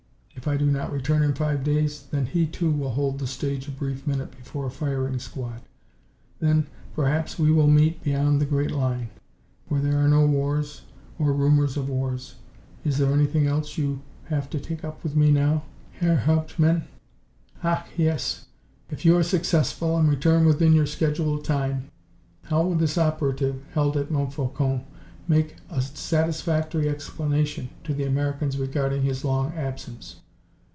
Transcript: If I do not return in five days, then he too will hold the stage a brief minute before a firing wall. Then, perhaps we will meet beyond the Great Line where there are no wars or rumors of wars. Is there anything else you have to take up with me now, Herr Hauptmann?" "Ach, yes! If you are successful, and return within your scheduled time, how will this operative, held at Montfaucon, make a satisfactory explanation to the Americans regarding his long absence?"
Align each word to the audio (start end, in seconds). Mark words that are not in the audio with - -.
If 0.43 0.47
I 0.47 0.57
do 0.57 0.65
not 0.65 0.91
return 0.91 1.21
in 1.21 1.35
five 1.35 1.63
days, 1.63 2.01
then 2.09 2.25
he 2.25 2.47
too 2.47 2.71
will 2.71 2.89
hold 2.89 3.19
the 3.19 3.27
stage 3.27 3.67
a 3.67 3.71
brief 3.71 4.07
minute 4.07 4.31
before 4.35 4.65
a 4.65 4.71
firing 4.71 5.19
wall. 5.35 5.53
Then, 6.39 6.65
perhaps 6.95 7.37
we 7.37 7.51
will 7.51 7.67
meet 7.67 8.01
beyond 8.03 8.41
the 8.41 8.47
Great 8.47 8.71
Line 8.71 9.09
where 9.67 9.81
there 9.81 9.99
are 10.03 10.07
no 10.07 10.25
wars 10.25 10.81
or 11.19 11.31
rumors 11.31 11.77
of 11.77 11.89
wars. 11.89 12.35
Is 12.83 12.97
there 12.97 13.13
anything 13.13 13.45
else 13.45 13.77
you 13.77 14.01
have 14.29 14.49
to 14.49 14.59
take 14.59 14.83
up 14.83 15.03
with 15.03 15.15
me 15.15 15.29
now, 15.29 15.61
Herr 15.99 16.15
Hauptmann?" 16.15 16.85
"Ach, 17.63 17.85
yes! 17.95 18.45
If 18.89 19.05
you 19.05 19.15
are 19.17 19.23
successful, 19.23 19.95
and 19.95 20.09
return 20.09 20.45
within 20.47 20.73
your 20.73 20.87
scheduled 20.87 21.45
time, 21.45 21.91
how 22.45 22.63
will 22.63 22.75
this 22.75 22.97
operative, 22.97 23.63
held 23.73 23.95
at 23.95 24.09
Montfaucon, 24.09 24.85
make 25.27 25.57
a 25.69 25.83
satisfactory 25.83 26.89
explanation 26.89 27.69
to 27.83 27.93
the 27.93 28.05
Americans 28.05 28.57
regarding 28.57 29.03
his 29.03 29.23
long 29.23 29.53
absence?" 29.53 30.15